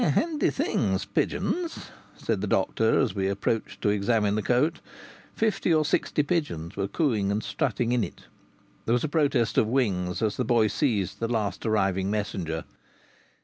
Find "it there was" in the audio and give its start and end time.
8.03-9.03